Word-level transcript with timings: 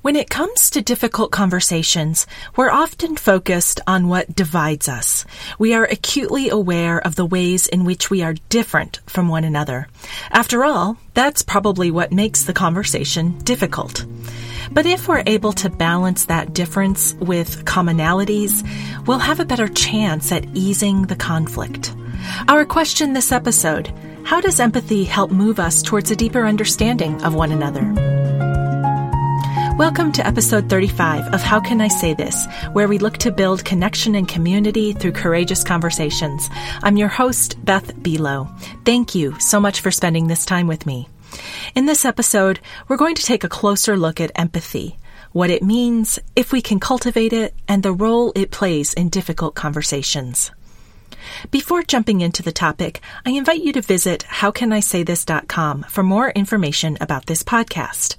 When 0.00 0.14
it 0.14 0.30
comes 0.30 0.70
to 0.70 0.80
difficult 0.80 1.32
conversations, 1.32 2.28
we're 2.54 2.70
often 2.70 3.16
focused 3.16 3.80
on 3.84 4.06
what 4.06 4.32
divides 4.34 4.88
us. 4.88 5.24
We 5.58 5.74
are 5.74 5.82
acutely 5.84 6.50
aware 6.50 7.00
of 7.00 7.16
the 7.16 7.26
ways 7.26 7.66
in 7.66 7.84
which 7.84 8.08
we 8.08 8.22
are 8.22 8.34
different 8.48 9.00
from 9.06 9.28
one 9.28 9.42
another. 9.42 9.88
After 10.30 10.64
all, 10.64 10.98
that's 11.14 11.42
probably 11.42 11.90
what 11.90 12.12
makes 12.12 12.44
the 12.44 12.52
conversation 12.52 13.38
difficult. 13.38 14.06
But 14.70 14.86
if 14.86 15.08
we're 15.08 15.24
able 15.26 15.52
to 15.54 15.68
balance 15.68 16.26
that 16.26 16.54
difference 16.54 17.14
with 17.14 17.64
commonalities, 17.64 18.64
we'll 19.04 19.18
have 19.18 19.40
a 19.40 19.44
better 19.44 19.66
chance 19.66 20.30
at 20.30 20.46
easing 20.54 21.02
the 21.02 21.16
conflict. 21.16 21.92
Our 22.46 22.64
question 22.64 23.14
this 23.14 23.32
episode 23.32 23.92
How 24.22 24.40
does 24.40 24.60
empathy 24.60 25.02
help 25.02 25.32
move 25.32 25.58
us 25.58 25.82
towards 25.82 26.12
a 26.12 26.16
deeper 26.16 26.46
understanding 26.46 27.20
of 27.24 27.34
one 27.34 27.50
another? 27.50 28.17
Welcome 29.78 30.10
to 30.14 30.26
episode 30.26 30.68
35 30.68 31.32
of 31.32 31.40
How 31.40 31.60
Can 31.60 31.80
I 31.80 31.86
Say 31.86 32.12
This, 32.12 32.48
where 32.72 32.88
we 32.88 32.98
look 32.98 33.16
to 33.18 33.30
build 33.30 33.64
connection 33.64 34.16
and 34.16 34.26
community 34.26 34.92
through 34.92 35.12
courageous 35.12 35.62
conversations. 35.62 36.50
I'm 36.82 36.96
your 36.96 37.06
host, 37.06 37.64
Beth 37.64 37.94
Buelow. 37.94 38.50
Thank 38.84 39.14
you 39.14 39.38
so 39.38 39.60
much 39.60 39.80
for 39.80 39.92
spending 39.92 40.26
this 40.26 40.44
time 40.44 40.66
with 40.66 40.84
me. 40.84 41.08
In 41.76 41.86
this 41.86 42.04
episode, 42.04 42.58
we're 42.88 42.96
going 42.96 43.14
to 43.14 43.22
take 43.22 43.44
a 43.44 43.48
closer 43.48 43.96
look 43.96 44.20
at 44.20 44.32
empathy, 44.34 44.98
what 45.30 45.48
it 45.48 45.62
means, 45.62 46.18
if 46.34 46.50
we 46.50 46.60
can 46.60 46.80
cultivate 46.80 47.32
it, 47.32 47.54
and 47.68 47.84
the 47.84 47.92
role 47.92 48.32
it 48.34 48.50
plays 48.50 48.94
in 48.94 49.10
difficult 49.10 49.54
conversations. 49.54 50.50
Before 51.50 51.82
jumping 51.82 52.20
into 52.20 52.42
the 52.42 52.52
topic, 52.52 53.00
I 53.24 53.30
invite 53.30 53.62
you 53.62 53.72
to 53.72 53.80
visit 53.80 54.24
howcanisaythis.com 54.28 55.84
for 55.88 56.02
more 56.02 56.30
information 56.30 56.98
about 57.00 57.26
this 57.26 57.42
podcast. 57.42 58.16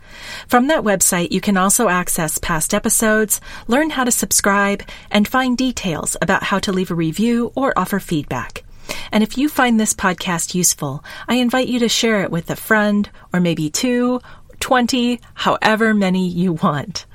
From 0.47 0.67
that 0.67 0.83
website, 0.83 1.31
you 1.31 1.41
can 1.41 1.57
also 1.57 1.89
access 1.89 2.37
past 2.37 2.73
episodes, 2.73 3.41
learn 3.67 3.91
how 3.91 4.03
to 4.03 4.11
subscribe, 4.11 4.83
and 5.11 5.27
find 5.27 5.57
details 5.57 6.17
about 6.21 6.43
how 6.43 6.59
to 6.59 6.71
leave 6.71 6.91
a 6.91 6.95
review 6.95 7.51
or 7.55 7.77
offer 7.77 7.99
feedback. 7.99 8.63
And 9.11 9.23
if 9.23 9.37
you 9.37 9.49
find 9.49 9.79
this 9.79 9.93
podcast 9.93 10.55
useful, 10.55 11.03
I 11.27 11.35
invite 11.35 11.67
you 11.67 11.79
to 11.79 11.89
share 11.89 12.23
it 12.23 12.31
with 12.31 12.49
a 12.49 12.55
friend, 12.55 13.09
or 13.31 13.39
maybe 13.39 13.69
two, 13.69 14.21
twenty, 14.59 15.21
however 15.33 15.93
many 15.93 16.27
you 16.27 16.53
want. 16.53 17.05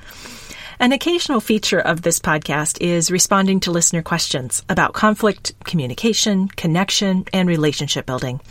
An 0.85 0.93
occasional 0.93 1.41
feature 1.41 1.81
of 1.81 2.03
this 2.03 2.19
podcast 2.19 2.77
is 2.83 3.11
responding 3.11 3.59
to 3.61 3.71
listener 3.71 4.03
questions 4.03 4.63
about 4.69 4.93
conflict, 4.93 5.55
communication, 5.65 6.47
connection, 6.47 7.25
and 7.33 7.49
relationship 7.49 8.05
building. 8.05 8.43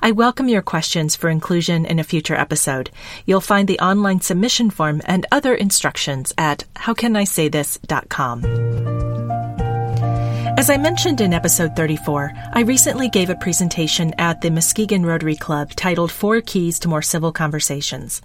I 0.00 0.12
welcome 0.12 0.48
your 0.48 0.62
questions 0.62 1.16
for 1.16 1.28
inclusion 1.28 1.84
in 1.84 1.98
a 1.98 2.04
future 2.04 2.34
episode. 2.34 2.88
You'll 3.26 3.42
find 3.42 3.68
the 3.68 3.78
online 3.80 4.22
submission 4.22 4.70
form 4.70 5.02
and 5.04 5.26
other 5.30 5.54
instructions 5.54 6.32
at 6.38 6.64
howcanisaythis.com. 6.76 8.92
As 10.56 10.70
I 10.70 10.76
mentioned 10.76 11.20
in 11.20 11.34
episode 11.34 11.74
34, 11.76 12.32
I 12.52 12.60
recently 12.60 13.08
gave 13.08 13.28
a 13.28 13.34
presentation 13.34 14.14
at 14.16 14.40
the 14.40 14.50
Muskegon 14.50 15.04
Rotary 15.04 15.34
Club 15.34 15.72
titled 15.72 16.12
Four 16.12 16.40
Keys 16.40 16.78
to 16.80 16.88
More 16.88 17.02
Civil 17.02 17.32
Conversations. 17.32 18.22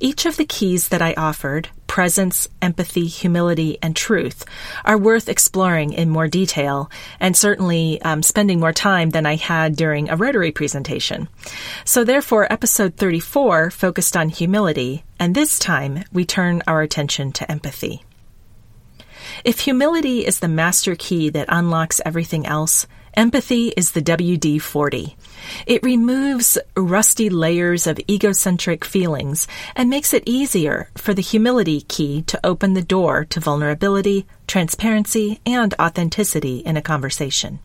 Each 0.00 0.24
of 0.24 0.36
the 0.36 0.46
keys 0.46 0.88
that 0.88 1.02
I 1.02 1.12
offered, 1.14 1.68
presence, 1.94 2.48
empathy, 2.60 3.06
humility, 3.06 3.78
and 3.80 3.94
truth, 3.94 4.44
are 4.84 4.98
worth 4.98 5.28
exploring 5.28 5.92
in 5.92 6.10
more 6.10 6.26
detail 6.26 6.90
and 7.20 7.36
certainly 7.36 8.02
um, 8.02 8.20
spending 8.20 8.58
more 8.58 8.72
time 8.72 9.10
than 9.10 9.24
I 9.24 9.36
had 9.36 9.76
during 9.76 10.10
a 10.10 10.16
Rotary 10.16 10.50
presentation. 10.50 11.28
So 11.84 12.02
therefore, 12.02 12.52
episode 12.52 12.96
34 12.96 13.70
focused 13.70 14.16
on 14.16 14.28
humility, 14.28 15.04
and 15.20 15.36
this 15.36 15.56
time 15.60 16.02
we 16.12 16.24
turn 16.24 16.64
our 16.66 16.82
attention 16.82 17.30
to 17.30 17.48
empathy. 17.48 18.02
If 19.44 19.60
humility 19.60 20.26
is 20.26 20.40
the 20.40 20.48
master 20.48 20.96
key 20.96 21.28
that 21.30 21.46
unlocks 21.48 22.00
everything 22.04 22.44
else, 22.44 22.88
empathy 23.16 23.68
is 23.76 23.92
the 23.92 24.02
WD 24.02 24.60
40. 24.60 25.16
It 25.66 25.82
removes 25.82 26.58
rusty 26.76 27.30
layers 27.30 27.86
of 27.86 28.00
egocentric 28.08 28.84
feelings 28.84 29.46
and 29.76 29.90
makes 29.90 30.14
it 30.14 30.22
easier 30.26 30.90
for 30.96 31.14
the 31.14 31.22
humility 31.22 31.82
key 31.82 32.22
to 32.22 32.40
open 32.44 32.74
the 32.74 32.82
door 32.82 33.24
to 33.26 33.40
vulnerability, 33.40 34.26
transparency, 34.46 35.40
and 35.46 35.74
authenticity 35.80 36.58
in 36.58 36.76
a 36.76 36.82
conversation. 36.82 37.58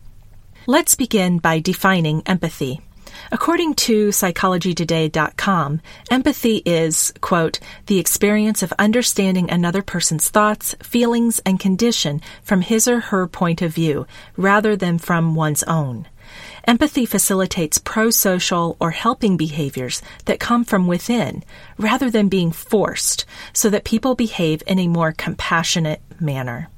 Let's 0.66 0.94
begin 0.94 1.38
by 1.38 1.58
defining 1.58 2.22
empathy. 2.26 2.80
According 3.32 3.74
to 3.74 4.08
psychologytoday.com, 4.08 5.80
empathy 6.10 6.62
is, 6.66 7.12
quote, 7.20 7.60
the 7.86 8.00
experience 8.00 8.60
of 8.64 8.72
understanding 8.76 9.48
another 9.48 9.82
person's 9.82 10.28
thoughts, 10.28 10.74
feelings, 10.82 11.40
and 11.46 11.60
condition 11.60 12.22
from 12.42 12.60
his 12.60 12.88
or 12.88 12.98
her 12.98 13.28
point 13.28 13.62
of 13.62 13.72
view, 13.72 14.04
rather 14.36 14.74
than 14.74 14.98
from 14.98 15.36
one's 15.36 15.62
own. 15.62 16.08
Empathy 16.64 17.06
facilitates 17.06 17.78
pro-social 17.78 18.76
or 18.80 18.90
helping 18.90 19.36
behaviors 19.36 20.02
that 20.24 20.40
come 20.40 20.64
from 20.64 20.88
within, 20.88 21.44
rather 21.78 22.10
than 22.10 22.28
being 22.28 22.50
forced, 22.50 23.26
so 23.52 23.70
that 23.70 23.84
people 23.84 24.16
behave 24.16 24.60
in 24.66 24.80
a 24.80 24.88
more 24.88 25.12
compassionate 25.12 26.02
manner. 26.20 26.68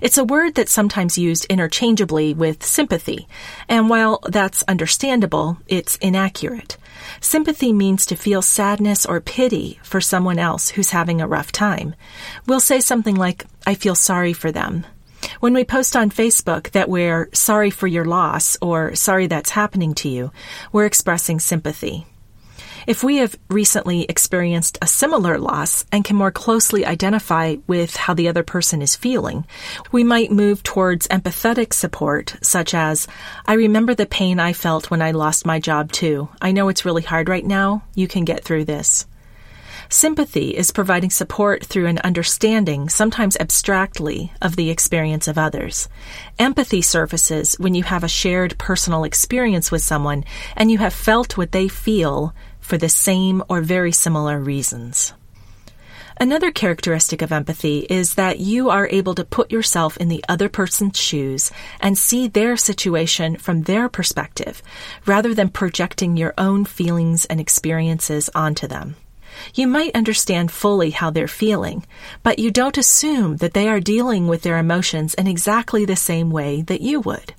It's 0.00 0.18
a 0.18 0.24
word 0.24 0.54
that's 0.54 0.72
sometimes 0.72 1.18
used 1.18 1.46
interchangeably 1.46 2.34
with 2.34 2.64
sympathy, 2.64 3.28
and 3.68 3.88
while 3.88 4.20
that's 4.26 4.62
understandable, 4.64 5.58
it's 5.66 5.96
inaccurate. 5.96 6.76
Sympathy 7.20 7.72
means 7.72 8.06
to 8.06 8.16
feel 8.16 8.42
sadness 8.42 9.04
or 9.04 9.20
pity 9.20 9.80
for 9.82 10.00
someone 10.00 10.38
else 10.38 10.70
who's 10.70 10.90
having 10.90 11.20
a 11.20 11.28
rough 11.28 11.52
time. 11.52 11.94
We'll 12.46 12.60
say 12.60 12.80
something 12.80 13.14
like, 13.16 13.44
I 13.66 13.74
feel 13.74 13.94
sorry 13.94 14.32
for 14.32 14.52
them. 14.52 14.86
When 15.40 15.54
we 15.54 15.64
post 15.64 15.96
on 15.96 16.10
Facebook 16.10 16.70
that 16.72 16.88
we're 16.88 17.30
sorry 17.32 17.70
for 17.70 17.86
your 17.86 18.04
loss 18.04 18.56
or 18.60 18.94
sorry 18.94 19.26
that's 19.26 19.50
happening 19.50 19.94
to 19.96 20.08
you, 20.08 20.30
we're 20.72 20.86
expressing 20.86 21.40
sympathy. 21.40 22.06
If 22.86 23.02
we 23.02 23.16
have 23.16 23.34
recently 23.48 24.02
experienced 24.02 24.76
a 24.82 24.86
similar 24.86 25.38
loss 25.38 25.86
and 25.90 26.04
can 26.04 26.16
more 26.16 26.30
closely 26.30 26.84
identify 26.84 27.56
with 27.66 27.96
how 27.96 28.12
the 28.12 28.28
other 28.28 28.42
person 28.42 28.82
is 28.82 28.94
feeling, 28.94 29.46
we 29.90 30.04
might 30.04 30.30
move 30.30 30.62
towards 30.62 31.08
empathetic 31.08 31.72
support, 31.72 32.36
such 32.42 32.74
as, 32.74 33.06
I 33.46 33.54
remember 33.54 33.94
the 33.94 34.04
pain 34.06 34.38
I 34.38 34.52
felt 34.52 34.90
when 34.90 35.00
I 35.00 35.12
lost 35.12 35.46
my 35.46 35.60
job 35.60 35.92
too. 35.92 36.28
I 36.42 36.52
know 36.52 36.68
it's 36.68 36.84
really 36.84 37.02
hard 37.02 37.28
right 37.28 37.44
now. 37.44 37.84
You 37.94 38.06
can 38.06 38.24
get 38.24 38.44
through 38.44 38.66
this. 38.66 39.06
Sympathy 39.88 40.56
is 40.56 40.70
providing 40.70 41.10
support 41.10 41.64
through 41.64 41.86
an 41.86 41.98
understanding, 41.98 42.88
sometimes 42.88 43.36
abstractly, 43.36 44.32
of 44.40 44.56
the 44.56 44.70
experience 44.70 45.28
of 45.28 45.38
others. 45.38 45.88
Empathy 46.38 46.82
surfaces 46.82 47.54
when 47.54 47.74
you 47.74 47.82
have 47.84 48.04
a 48.04 48.08
shared 48.08 48.58
personal 48.58 49.04
experience 49.04 49.70
with 49.70 49.82
someone 49.82 50.24
and 50.56 50.70
you 50.70 50.78
have 50.78 50.94
felt 50.94 51.36
what 51.36 51.52
they 51.52 51.68
feel 51.68 52.34
for 52.60 52.78
the 52.78 52.88
same 52.88 53.42
or 53.48 53.60
very 53.60 53.92
similar 53.92 54.40
reasons. 54.40 55.12
Another 56.20 56.52
characteristic 56.52 57.22
of 57.22 57.32
empathy 57.32 57.80
is 57.90 58.14
that 58.14 58.38
you 58.38 58.70
are 58.70 58.88
able 58.90 59.16
to 59.16 59.24
put 59.24 59.50
yourself 59.50 59.96
in 59.96 60.08
the 60.08 60.24
other 60.28 60.48
person's 60.48 60.98
shoes 60.98 61.50
and 61.80 61.98
see 61.98 62.28
their 62.28 62.56
situation 62.56 63.36
from 63.36 63.62
their 63.62 63.88
perspective, 63.88 64.62
rather 65.06 65.34
than 65.34 65.48
projecting 65.48 66.16
your 66.16 66.32
own 66.38 66.64
feelings 66.64 67.24
and 67.24 67.40
experiences 67.40 68.30
onto 68.32 68.68
them. 68.68 68.94
You 69.54 69.66
might 69.66 69.94
understand 69.94 70.50
fully 70.50 70.90
how 70.90 71.10
they're 71.10 71.28
feeling, 71.28 71.84
but 72.22 72.38
you 72.38 72.50
don't 72.50 72.78
assume 72.78 73.36
that 73.38 73.54
they 73.54 73.68
are 73.68 73.80
dealing 73.80 74.26
with 74.26 74.42
their 74.42 74.58
emotions 74.58 75.14
in 75.14 75.26
exactly 75.26 75.84
the 75.84 75.96
same 75.96 76.30
way 76.30 76.62
that 76.62 76.80
you 76.80 77.00
would. 77.00 77.34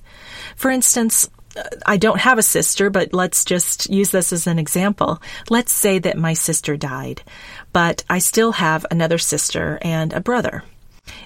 For 0.56 0.70
instance, 0.70 1.28
uh, 1.56 1.62
I 1.84 1.96
don't 1.96 2.20
have 2.20 2.38
a 2.38 2.42
sister, 2.42 2.90
but 2.90 3.12
let's 3.12 3.44
just 3.44 3.90
use 3.90 4.10
this 4.10 4.32
as 4.32 4.46
an 4.46 4.58
example. 4.58 5.22
Let's 5.50 5.72
say 5.72 5.98
that 6.00 6.18
my 6.18 6.34
sister 6.34 6.76
died, 6.76 7.22
but 7.72 8.04
I 8.08 8.18
still 8.18 8.52
have 8.52 8.86
another 8.90 9.18
sister 9.18 9.78
and 9.82 10.12
a 10.12 10.20
brother. 10.20 10.62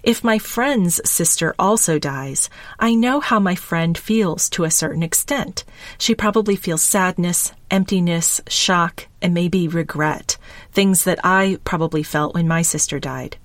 If 0.02 0.22
my 0.24 0.38
friend's 0.38 1.00
sister 1.08 1.54
also 1.58 1.98
dies, 1.98 2.50
I 2.78 2.94
know 2.94 3.20
how 3.20 3.38
my 3.38 3.54
friend 3.54 3.96
feels 3.96 4.48
to 4.50 4.64
a 4.64 4.70
certain 4.70 5.02
extent. 5.02 5.64
She 5.98 6.14
probably 6.14 6.56
feels 6.56 6.82
sadness, 6.82 7.52
emptiness, 7.70 8.40
shock, 8.48 9.06
and 9.22 9.34
maybe 9.34 9.68
regret, 9.68 10.36
things 10.72 11.04
that 11.04 11.18
I 11.24 11.58
probably 11.64 12.02
felt 12.02 12.34
when 12.34 12.48
my 12.48 12.62
sister 12.62 12.98
died. 12.98 13.36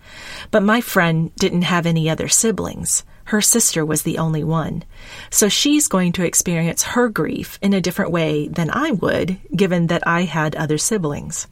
But 0.52 0.64
my 0.64 0.82
friend 0.82 1.34
didn't 1.36 1.64
have 1.64 1.86
any 1.86 2.10
other 2.10 2.28
siblings. 2.28 3.04
Her 3.26 3.42
sister 3.42 3.84
was 3.84 4.04
the 4.04 4.20
only 4.20 4.44
one. 4.44 4.84
So 5.32 5.50
she's 5.50 5.88
going 5.88 6.12
to 6.14 6.26
experience 6.26 6.84
her 6.84 7.10
grief 7.10 7.58
in 7.62 7.74
a 7.74 7.82
different 7.82 8.12
way 8.12 8.48
than 8.48 8.70
I 8.70 8.92
would, 8.92 9.38
given 9.56 9.88
that 9.88 10.08
I 10.08 10.24
had 10.24 10.56
other 10.56 10.78
siblings. 10.78 11.48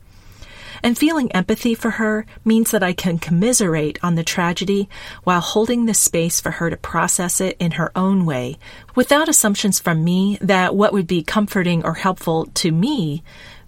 And 0.83 0.97
feeling 0.97 1.31
empathy 1.31 1.75
for 1.75 1.91
her 1.91 2.25
means 2.43 2.71
that 2.71 2.83
I 2.83 2.91
can 2.91 3.17
commiserate 3.17 3.97
on 4.03 4.15
the 4.15 4.23
tragedy 4.23 4.89
while 5.23 5.39
holding 5.39 5.85
the 5.85 5.93
space 5.93 6.41
for 6.41 6.51
her 6.51 6.69
to 6.69 6.75
process 6.75 7.39
it 7.39 7.55
in 7.57 7.71
her 7.71 7.91
own 7.95 8.25
way, 8.25 8.57
without 8.93 9.29
assumptions 9.29 9.79
from 9.79 10.03
me 10.03 10.37
that 10.41 10.75
what 10.75 10.91
would 10.91 11.07
be 11.07 11.23
comforting 11.23 11.85
or 11.85 11.93
helpful 11.93 12.47
to 12.55 12.71
me 12.71 13.23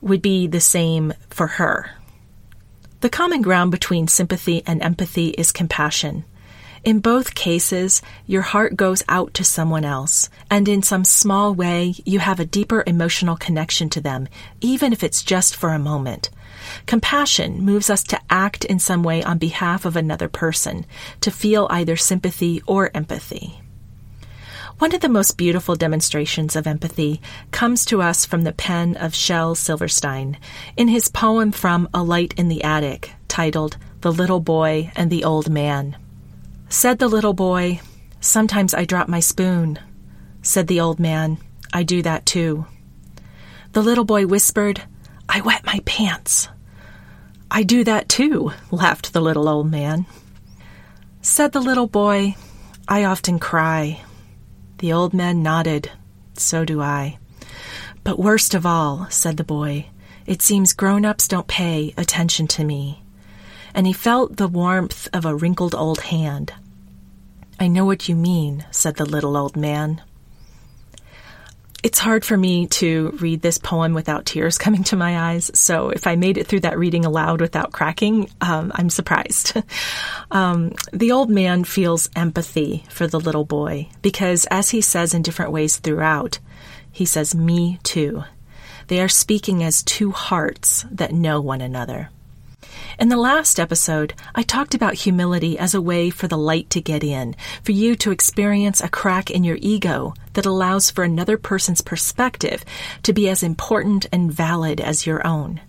would 0.06 0.22
be 0.22 0.48
the 0.48 0.62
same 0.62 1.14
for 1.30 1.48
her. 1.48 1.90
The 3.02 3.10
common 3.10 3.42
ground 3.42 3.72
between 3.72 4.08
sympathy 4.08 4.64
and 4.66 4.82
empathy 4.82 5.30
is 5.30 5.52
compassion. 5.52 6.24
In 6.84 7.00
both 7.00 7.34
cases, 7.34 8.04
your 8.28 8.44
heart 8.44 8.76
goes 8.76 9.04
out 9.10 9.34
to 9.34 9.44
someone 9.44 9.84
else, 9.84 10.30
and 10.52 10.70
in 10.70 10.84
some 10.84 11.04
small 11.04 11.56
way, 11.56 11.96
you 12.06 12.20
have 12.20 12.40
a 12.40 12.46
deeper 12.46 12.84
emotional 12.86 13.36
connection 13.36 13.90
to 13.90 14.02
them, 14.02 14.28
even 14.62 14.94
if 14.94 15.04
it's 15.04 15.24
just 15.24 15.56
for 15.56 15.72
a 15.72 15.80
moment. 15.80 16.30
Compassion 16.86 17.62
moves 17.62 17.90
us 17.90 18.04
to 18.04 18.22
act 18.30 18.64
in 18.66 18.78
some 18.78 19.02
way 19.02 19.24
on 19.24 19.40
behalf 19.40 19.86
of 19.86 19.96
another 19.96 20.28
person, 20.28 20.86
to 21.22 21.32
feel 21.32 21.68
either 21.72 21.96
sympathy 21.96 22.62
or 22.68 22.92
empathy. 22.94 23.60
One 24.78 24.94
of 24.94 25.00
the 25.00 25.08
most 25.08 25.38
beautiful 25.38 25.76
demonstrations 25.76 26.54
of 26.58 26.68
empathy 26.68 27.22
comes 27.52 27.86
to 27.86 28.02
us 28.02 28.26
from 28.26 28.44
the 28.44 28.52
pen 28.52 28.98
of 28.98 29.16
Shel 29.16 29.56
Silverstein 29.56 30.38
in 30.76 30.90
his 30.90 31.08
poem 31.08 31.54
from 31.54 31.88
A 31.94 32.04
Light 32.04 32.34
in 32.36 32.50
the 32.50 32.62
Attic, 32.62 33.14
titled 33.30 33.78
The 34.02 34.12
Little 34.12 34.42
Boy 34.42 34.92
and 34.94 35.10
the 35.10 35.24
Old 35.24 35.50
Man. 35.50 35.96
Said 36.68 37.00
the 37.00 37.08
little 37.08 37.34
boy, 37.34 37.80
Sometimes 38.20 38.74
I 38.74 38.84
drop 38.84 39.08
my 39.08 39.22
spoon. 39.22 39.80
Said 40.42 40.68
the 40.68 40.82
old 40.82 41.00
man, 41.00 41.38
I 41.72 41.84
do 41.84 42.02
that 42.02 42.26
too. 42.26 42.66
The 43.72 43.82
little 43.82 44.04
boy 44.04 44.28
whispered, 44.28 44.82
I 45.30 45.40
wet 45.40 45.66
my 45.66 45.80
pants. 45.86 46.50
I 47.50 47.64
do 47.64 47.86
that 47.86 48.10
too, 48.10 48.52
laughed 48.72 49.14
the 49.14 49.22
little 49.22 49.48
old 49.48 49.72
man. 49.72 50.06
Said 51.22 51.54
the 51.54 51.62
little 51.62 51.88
boy, 51.88 52.36
I 52.90 53.06
often 53.06 53.40
cry. 53.40 54.02
The 54.78 54.94
old 54.94 55.14
man 55.14 55.42
nodded. 55.42 55.92
So 56.34 56.66
do 56.66 56.82
I. 56.82 57.18
But 58.04 58.20
worst 58.20 58.54
of 58.54 58.66
all, 58.66 59.08
said 59.10 59.38
the 59.38 59.44
boy, 59.44 59.88
it 60.26 60.42
seems 60.42 60.74
grown 60.74 61.06
ups 61.06 61.28
don't 61.28 61.48
pay 61.48 61.94
attention 61.98 62.48
to 62.48 62.64
me 62.64 63.02
and 63.76 63.86
he 63.86 63.94
felt 63.94 64.38
the 64.38 64.48
warmth 64.48 65.10
of 65.14 65.26
a 65.26 65.36
wrinkled 65.36 65.76
old 65.76 66.00
hand. 66.00 66.54
I 67.60 67.68
know 67.68 67.84
what 67.84 68.08
you 68.08 68.16
mean, 68.16 68.66
said 68.72 68.96
the 68.96 69.06
little 69.06 69.36
old 69.36 69.58
man. 69.58 70.02
It's 71.86 72.00
hard 72.00 72.26
for 72.26 72.36
me 72.36 72.66
to 72.82 73.16
read 73.22 73.44
this 73.44 73.60
poem 73.60 73.94
without 73.94 74.26
tears 74.26 74.58
coming 74.66 74.84
to 74.86 74.96
my 74.96 75.34
eyes, 75.34 75.52
so 75.54 75.92
if 75.92 76.08
I 76.08 76.16
made 76.16 76.40
it 76.40 76.48
through 76.48 76.62
that 76.62 76.80
reading 76.80 77.06
aloud 77.06 77.42
without 77.42 77.74
cracking, 77.74 78.28
um, 78.42 78.72
I'm 78.74 78.90
surprised. 78.90 79.54
um, 80.32 80.74
the 80.92 81.12
old 81.12 81.30
man 81.30 81.64
feels 81.64 82.10
empathy 82.16 82.86
for 82.90 83.06
the 83.06 83.20
little 83.20 83.46
boy 83.46 83.88
because, 84.02 84.46
as 84.50 84.72
he 84.72 84.82
says 84.82 85.14
in 85.14 85.22
different 85.22 85.52
ways 85.52 85.78
throughout, 85.78 86.40
he 86.92 87.06
says, 87.06 87.36
Me 87.36 87.78
too. 87.84 88.24
They 88.88 89.00
are 89.00 89.08
speaking 89.08 89.64
as 89.64 89.84
two 89.84 90.10
hearts 90.10 90.88
that 90.90 91.14
know 91.14 91.40
one 91.40 91.62
another. 91.62 92.10
In 92.98 93.10
the 93.10 93.18
last 93.18 93.60
episode, 93.60 94.14
I 94.36 94.44
talked 94.44 94.74
about 94.74 94.94
humility 94.94 95.60
as 95.60 95.74
a 95.74 95.82
way 95.82 96.10
for 96.10 96.30
the 96.30 96.38
light 96.38 96.70
to 96.70 96.80
get 96.80 97.04
in, 97.04 97.36
for 97.62 97.74
you 97.74 97.94
to 97.98 98.12
experience 98.12 98.80
a 98.80 98.88
crack 98.88 99.30
in 99.30 99.44
your 99.44 99.58
ego 99.60 100.14
that 100.32 100.46
allows 100.46 100.92
for 100.92 101.04
another 101.04 101.38
person's 101.38 101.82
perspective 101.82 102.64
to 103.04 103.12
be 103.12 103.28
as 103.28 103.44
important 103.44 104.06
and 104.14 104.32
valid 104.32 104.80
as 104.80 105.06
your 105.06 105.28
own. 105.28 105.60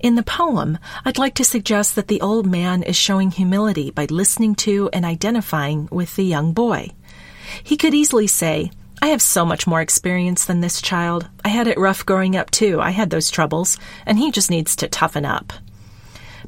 In 0.00 0.16
the 0.16 0.24
poem, 0.24 0.78
I'd 1.04 1.18
like 1.18 1.34
to 1.34 1.44
suggest 1.44 1.94
that 1.94 2.08
the 2.08 2.20
old 2.20 2.46
man 2.46 2.82
is 2.82 2.96
showing 2.96 3.30
humility 3.30 3.92
by 3.92 4.06
listening 4.06 4.56
to 4.56 4.90
and 4.92 5.04
identifying 5.04 5.88
with 5.92 6.16
the 6.16 6.24
young 6.24 6.52
boy. 6.52 6.90
He 7.62 7.76
could 7.76 7.94
easily 7.94 8.26
say, 8.26 8.72
I 9.00 9.08
have 9.08 9.22
so 9.22 9.46
much 9.46 9.68
more 9.68 9.80
experience 9.80 10.44
than 10.46 10.62
this 10.62 10.82
child. 10.82 11.28
I 11.44 11.48
had 11.48 11.68
it 11.68 11.78
rough 11.78 12.04
growing 12.04 12.34
up 12.34 12.50
too. 12.50 12.80
I 12.80 12.90
had 12.90 13.10
those 13.10 13.30
troubles, 13.30 13.78
and 14.04 14.18
he 14.18 14.32
just 14.32 14.50
needs 14.50 14.74
to 14.76 14.88
toughen 14.88 15.24
up 15.24 15.52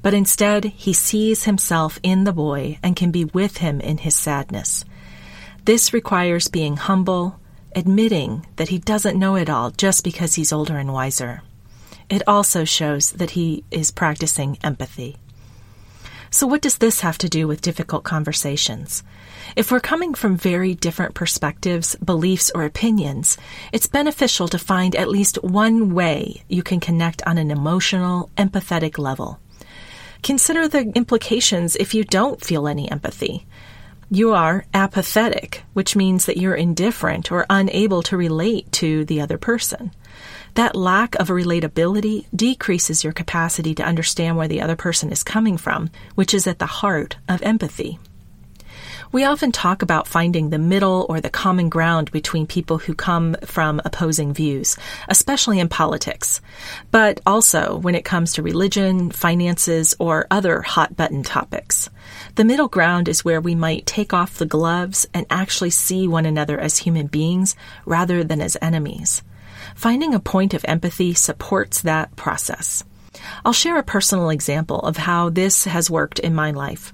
but 0.02 0.14
instead 0.14 0.64
he 0.64 0.92
sees 0.92 1.44
himself 1.44 1.98
in 2.02 2.24
the 2.24 2.32
boy 2.32 2.78
and 2.82 2.96
can 2.96 3.10
be 3.10 3.24
with 3.24 3.58
him 3.58 3.80
in 3.80 3.98
his 3.98 4.14
sadness. 4.14 4.84
This 5.64 5.92
requires 5.92 6.48
being 6.48 6.76
humble, 6.76 7.38
admitting 7.74 8.46
that 8.56 8.68
he 8.68 8.78
doesn't 8.78 9.18
know 9.18 9.36
it 9.36 9.50
all 9.50 9.70
just 9.70 10.02
because 10.04 10.34
he's 10.34 10.52
older 10.52 10.76
and 10.78 10.92
wiser. 10.92 11.42
It 12.08 12.22
also 12.26 12.64
shows 12.64 13.12
that 13.12 13.30
he 13.30 13.64
is 13.70 13.90
practicing 13.90 14.56
empathy. 14.64 15.16
So, 16.30 16.46
what 16.46 16.60
does 16.60 16.78
this 16.78 17.00
have 17.00 17.18
to 17.18 17.28
do 17.28 17.46
with 17.46 17.62
difficult 17.62 18.04
conversations? 18.04 19.02
If 19.56 19.70
we're 19.70 19.80
coming 19.80 20.14
from 20.14 20.36
very 20.36 20.74
different 20.74 21.14
perspectives, 21.14 21.96
beliefs, 21.96 22.50
or 22.54 22.64
opinions, 22.64 23.38
it's 23.72 23.86
beneficial 23.86 24.48
to 24.48 24.58
find 24.58 24.94
at 24.94 25.08
least 25.08 25.42
one 25.42 25.94
way 25.94 26.42
you 26.48 26.62
can 26.62 26.80
connect 26.80 27.22
on 27.26 27.38
an 27.38 27.50
emotional, 27.50 28.30
empathetic 28.36 28.98
level. 28.98 29.40
Consider 30.22 30.68
the 30.68 30.92
implications 30.94 31.76
if 31.76 31.94
you 31.94 32.04
don't 32.04 32.44
feel 32.44 32.68
any 32.68 32.90
empathy. 32.90 33.46
You 34.10 34.32
are 34.32 34.64
apathetic, 34.72 35.64
which 35.74 35.94
means 35.94 36.24
that 36.26 36.38
you're 36.38 36.54
indifferent 36.54 37.30
or 37.30 37.44
unable 37.50 38.02
to 38.04 38.16
relate 38.16 38.72
to 38.72 39.04
the 39.04 39.20
other 39.20 39.36
person. 39.36 39.90
That 40.54 40.74
lack 40.74 41.14
of 41.16 41.28
relatability 41.28 42.24
decreases 42.34 43.04
your 43.04 43.12
capacity 43.12 43.74
to 43.74 43.84
understand 43.84 44.36
where 44.36 44.48
the 44.48 44.62
other 44.62 44.76
person 44.76 45.12
is 45.12 45.22
coming 45.22 45.58
from, 45.58 45.90
which 46.14 46.32
is 46.32 46.46
at 46.46 46.58
the 46.58 46.66
heart 46.66 47.16
of 47.28 47.42
empathy. 47.42 47.98
We 49.10 49.24
often 49.24 49.52
talk 49.52 49.80
about 49.80 50.06
finding 50.06 50.50
the 50.50 50.58
middle 50.58 51.06
or 51.08 51.20
the 51.20 51.30
common 51.30 51.70
ground 51.70 52.12
between 52.12 52.46
people 52.46 52.76
who 52.76 52.94
come 52.94 53.36
from 53.46 53.80
opposing 53.86 54.34
views, 54.34 54.76
especially 55.08 55.60
in 55.60 55.70
politics, 55.70 56.42
but 56.90 57.20
also 57.24 57.78
when 57.78 57.94
it 57.94 58.04
comes 58.04 58.34
to 58.34 58.42
religion, 58.42 59.10
finances, 59.10 59.94
or 59.98 60.26
other 60.30 60.60
hot 60.60 60.94
button 60.94 61.22
topics. 61.22 61.88
The 62.34 62.44
middle 62.44 62.68
ground 62.68 63.08
is 63.08 63.24
where 63.24 63.40
we 63.40 63.54
might 63.54 63.86
take 63.86 64.12
off 64.12 64.36
the 64.36 64.44
gloves 64.44 65.06
and 65.14 65.24
actually 65.30 65.70
see 65.70 66.06
one 66.06 66.26
another 66.26 66.60
as 66.60 66.76
human 66.76 67.06
beings 67.06 67.56
rather 67.86 68.22
than 68.22 68.42
as 68.42 68.58
enemies. 68.60 69.22
Finding 69.74 70.12
a 70.12 70.20
point 70.20 70.52
of 70.52 70.66
empathy 70.68 71.14
supports 71.14 71.80
that 71.80 72.14
process. 72.14 72.84
I'll 73.44 73.52
share 73.52 73.78
a 73.78 73.82
personal 73.82 74.30
example 74.30 74.80
of 74.80 74.96
how 74.96 75.30
this 75.30 75.64
has 75.64 75.90
worked 75.90 76.18
in 76.18 76.34
my 76.34 76.50
life. 76.50 76.92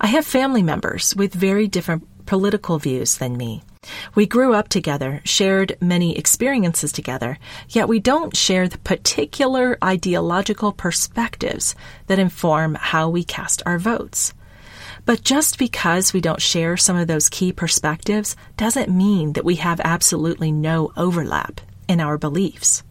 I 0.00 0.08
have 0.08 0.26
family 0.26 0.62
members 0.62 1.14
with 1.16 1.34
very 1.34 1.68
different 1.68 2.26
political 2.26 2.78
views 2.78 3.18
than 3.18 3.36
me. 3.36 3.62
We 4.14 4.26
grew 4.26 4.54
up 4.54 4.68
together, 4.68 5.20
shared 5.24 5.76
many 5.80 6.16
experiences 6.16 6.92
together, 6.92 7.38
yet 7.68 7.88
we 7.88 8.00
don't 8.00 8.36
share 8.36 8.68
the 8.68 8.78
particular 8.78 9.76
ideological 9.84 10.72
perspectives 10.72 11.74
that 12.06 12.18
inform 12.18 12.76
how 12.76 13.10
we 13.10 13.24
cast 13.24 13.62
our 13.66 13.78
votes. 13.78 14.32
But 15.06 15.22
just 15.22 15.58
because 15.58 16.14
we 16.14 16.22
don't 16.22 16.40
share 16.40 16.78
some 16.78 16.96
of 16.96 17.08
those 17.08 17.28
key 17.28 17.52
perspectives 17.52 18.36
doesn't 18.56 18.88
mean 18.88 19.34
that 19.34 19.44
we 19.44 19.56
have 19.56 19.80
absolutely 19.84 20.50
no 20.50 20.92
overlap 20.96 21.60
in 21.88 22.00
our 22.00 22.16
beliefs. 22.16 22.82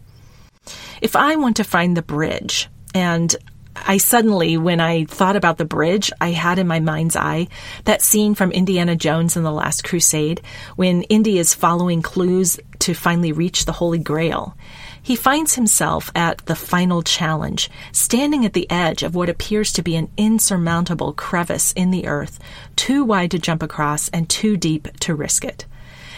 If 1.01 1.15
I 1.15 1.35
want 1.35 1.57
to 1.57 1.63
find 1.63 1.97
the 1.97 2.03
bridge 2.03 2.69
and 2.93 3.35
I 3.75 3.97
suddenly, 3.97 4.55
when 4.55 4.79
I 4.79 5.05
thought 5.05 5.35
about 5.35 5.57
the 5.57 5.65
bridge, 5.65 6.11
I 6.21 6.29
had 6.29 6.59
in 6.59 6.67
my 6.67 6.79
mind's 6.79 7.15
eye 7.15 7.47
that 7.85 8.01
scene 8.01 8.35
from 8.35 8.51
Indiana 8.51 8.95
Jones 8.95 9.35
and 9.35 9.45
the 9.45 9.51
Last 9.51 9.83
Crusade 9.83 10.41
when 10.75 11.01
Indy 11.03 11.39
is 11.39 11.53
following 11.53 12.01
clues 12.01 12.59
to 12.79 12.93
finally 12.93 13.31
reach 13.31 13.65
the 13.65 13.71
Holy 13.71 13.97
Grail. 13.97 14.55
He 15.01 15.17
finds 15.17 15.55
himself 15.55 16.11
at 16.15 16.45
the 16.45 16.55
final 16.55 17.01
challenge, 17.01 17.69
standing 17.91 18.45
at 18.45 18.53
the 18.53 18.69
edge 18.71 19.03
of 19.03 19.15
what 19.15 19.27
appears 19.27 19.73
to 19.73 19.83
be 19.83 19.97
an 19.97 20.09
insurmountable 20.15 21.11
crevice 21.11 21.73
in 21.73 21.91
the 21.91 22.07
earth, 22.07 22.39
too 22.77 23.03
wide 23.03 23.31
to 23.31 23.39
jump 23.39 23.61
across 23.61 24.07
and 24.09 24.29
too 24.29 24.55
deep 24.55 24.87
to 24.99 25.13
risk 25.13 25.43
it. 25.43 25.65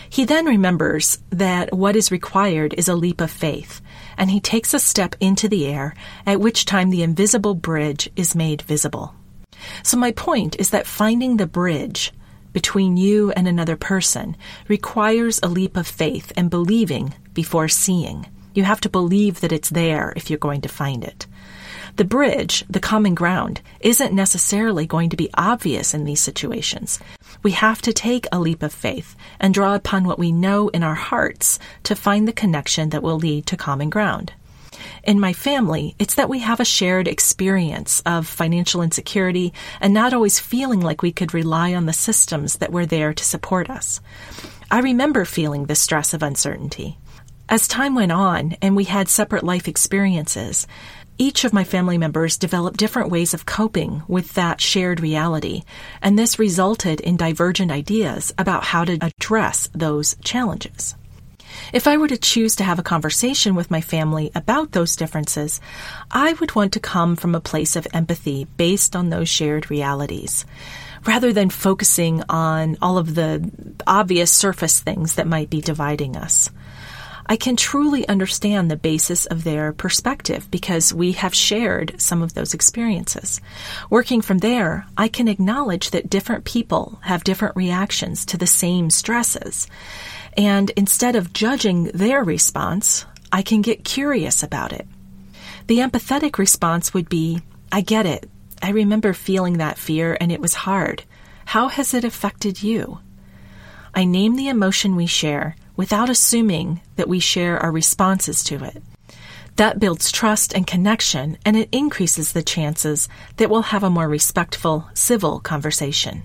He 0.07 0.23
then 0.23 0.45
remembers 0.45 1.17
that 1.31 1.73
what 1.73 1.95
is 1.95 2.11
required 2.11 2.75
is 2.75 2.87
a 2.87 2.95
leap 2.95 3.21
of 3.21 3.31
faith, 3.31 3.81
and 4.17 4.31
he 4.31 4.39
takes 4.39 4.73
a 4.73 4.79
step 4.79 5.15
into 5.19 5.47
the 5.47 5.65
air, 5.65 5.93
at 6.25 6.39
which 6.39 6.65
time 6.65 6.89
the 6.89 7.03
invisible 7.03 7.55
bridge 7.55 8.09
is 8.15 8.35
made 8.35 8.61
visible. 8.61 9.13
So, 9.83 9.97
my 9.97 10.11
point 10.11 10.55
is 10.59 10.69
that 10.71 10.87
finding 10.87 11.37
the 11.37 11.47
bridge 11.47 12.11
between 12.53 12.95
you 12.95 13.31
and 13.31 13.47
another 13.47 13.75
person 13.75 14.37
requires 14.67 15.39
a 15.43 15.47
leap 15.47 15.75
of 15.75 15.87
faith 15.87 16.31
and 16.37 16.49
believing 16.49 17.13
before 17.33 17.67
seeing. 17.67 18.27
You 18.53 18.63
have 18.63 18.79
to 18.81 18.89
believe 18.89 19.41
that 19.41 19.51
it's 19.51 19.69
there 19.69 20.13
if 20.15 20.29
you're 20.29 20.39
going 20.39 20.61
to 20.61 20.69
find 20.69 21.03
it. 21.03 21.27
The 21.97 22.05
bridge, 22.05 22.63
the 22.69 22.79
common 22.79 23.15
ground, 23.15 23.61
isn't 23.79 24.13
necessarily 24.13 24.85
going 24.85 25.09
to 25.09 25.17
be 25.17 25.29
obvious 25.33 25.93
in 25.93 26.05
these 26.05 26.21
situations. 26.21 26.99
We 27.45 27.51
have 27.51 27.79
to 27.83 27.93
take 27.93 28.25
a 28.31 28.39
leap 28.39 28.63
of 28.63 28.73
faith 28.73 29.15
and 29.39 29.53
draw 29.53 29.75
upon 29.75 30.05
what 30.05 30.17
we 30.17 30.31
know 30.31 30.69
in 30.69 30.81
our 30.81 30.95
hearts 30.95 31.59
to 31.83 31.95
find 31.95 32.27
the 32.27 32.33
connection 32.33 32.89
that 32.89 33.03
will 33.03 33.19
lead 33.19 33.45
to 33.45 33.55
common 33.55 33.91
ground. 33.91 34.33
In 35.03 35.19
my 35.19 35.31
family, 35.31 35.93
it's 35.99 36.15
that 36.15 36.27
we 36.27 36.39
have 36.39 36.59
a 36.59 36.65
shared 36.65 37.07
experience 37.07 38.01
of 38.03 38.25
financial 38.25 38.81
insecurity 38.81 39.53
and 39.79 39.93
not 39.93 40.11
always 40.11 40.39
feeling 40.39 40.79
like 40.79 41.03
we 41.03 41.11
could 41.11 41.35
rely 41.35 41.75
on 41.75 41.85
the 41.85 41.93
systems 41.93 42.55
that 42.55 42.71
were 42.71 42.87
there 42.87 43.13
to 43.13 43.23
support 43.23 43.69
us. 43.69 44.01
I 44.71 44.79
remember 44.79 45.23
feeling 45.23 45.65
the 45.65 45.75
stress 45.75 46.15
of 46.15 46.23
uncertainty. 46.23 46.97
As 47.47 47.67
time 47.67 47.93
went 47.93 48.11
on 48.11 48.57
and 48.59 48.75
we 48.75 48.85
had 48.85 49.07
separate 49.07 49.43
life 49.43 49.67
experiences, 49.67 50.65
Each 51.17 51.45
of 51.45 51.53
my 51.53 51.63
family 51.63 51.97
members 51.97 52.37
developed 52.37 52.77
different 52.77 53.09
ways 53.09 53.33
of 53.33 53.45
coping 53.45 54.03
with 54.05 54.33
that 54.33 54.59
shared 54.59 54.99
reality, 54.99 55.63
and 56.01 56.19
this 56.19 56.39
resulted 56.39 56.99
in 56.99 57.15
divergent 57.15 57.71
ideas 57.71 58.33
about 58.37 58.65
how 58.65 58.83
to 58.83 58.97
address 59.01 59.69
those 59.73 60.17
challenges. 60.25 60.95
If 61.71 61.87
I 61.87 61.95
were 61.95 62.09
to 62.09 62.17
choose 62.17 62.57
to 62.57 62.65
have 62.65 62.79
a 62.79 62.83
conversation 62.83 63.55
with 63.55 63.71
my 63.71 63.79
family 63.79 64.29
about 64.35 64.73
those 64.73 64.97
differences, 64.97 65.61
I 66.11 66.33
would 66.33 66.53
want 66.53 66.73
to 66.73 66.81
come 66.81 67.15
from 67.15 67.33
a 67.33 67.39
place 67.39 67.77
of 67.77 67.87
empathy 67.93 68.45
based 68.57 68.93
on 68.93 69.09
those 69.09 69.29
shared 69.29 69.71
realities, 69.71 70.45
rather 71.05 71.31
than 71.31 71.49
focusing 71.49 72.23
on 72.27 72.77
all 72.81 72.97
of 72.97 73.15
the 73.15 73.49
obvious 73.87 74.31
surface 74.31 74.81
things 74.81 75.15
that 75.15 75.27
might 75.27 75.49
be 75.49 75.61
dividing 75.61 76.17
us. 76.17 76.49
I 77.27 77.37
can 77.37 77.55
truly 77.55 78.07
understand 78.07 78.69
the 78.69 78.75
basis 78.75 79.25
of 79.25 79.43
their 79.43 79.73
perspective 79.73 80.49
because 80.51 80.93
we 80.93 81.13
have 81.13 81.33
shared 81.33 81.99
some 81.99 82.21
of 82.21 82.35
those 82.35 82.53
experiences. 82.53 83.41
Working 83.89 84.21
from 84.21 84.39
there, 84.39 84.85
I 84.95 85.07
can 85.07 85.27
acknowledge 85.27 85.89
that 85.89 86.09
different 86.09 86.45
people 86.45 86.99
have 87.01 87.23
different 87.23 87.55
reactions 87.55 88.25
to 88.27 88.37
the 88.37 88.45
same 88.45 88.91
stresses. 88.91 89.67
And 90.37 90.69
instead 90.71 91.15
of 91.15 91.33
judging 91.33 91.85
their 91.85 92.23
response, 92.23 93.05
I 93.31 93.41
can 93.41 93.63
get 93.63 93.83
curious 93.83 94.43
about 94.43 94.71
it. 94.71 94.87
The 95.65 95.79
empathetic 95.79 96.37
response 96.37 96.93
would 96.93 97.09
be, 97.09 97.41
I 97.71 97.81
get 97.81 98.05
it. 98.05 98.29
I 98.61 98.69
remember 98.69 99.13
feeling 99.13 99.57
that 99.57 99.79
fear 99.79 100.15
and 100.21 100.31
it 100.31 100.41
was 100.41 100.53
hard. 100.53 101.03
How 101.45 101.69
has 101.69 101.95
it 101.95 102.03
affected 102.03 102.61
you? 102.61 102.99
I 103.95 104.05
name 104.05 104.35
the 104.35 104.49
emotion 104.49 104.95
we 104.95 105.07
share 105.07 105.55
without 105.75 106.09
assuming 106.09 106.81
that 106.95 107.09
we 107.09 107.19
share 107.19 107.59
our 107.59 107.71
responses 107.71 108.43
to 108.45 108.63
it. 108.63 108.81
That 109.55 109.79
builds 109.79 110.11
trust 110.11 110.53
and 110.53 110.67
connection, 110.67 111.37
and 111.45 111.55
it 111.55 111.69
increases 111.71 112.33
the 112.33 112.43
chances 112.43 113.07
that 113.37 113.49
we'll 113.49 113.61
have 113.61 113.83
a 113.83 113.89
more 113.89 114.07
respectful, 114.07 114.89
civil 114.93 115.39
conversation. 115.39 116.23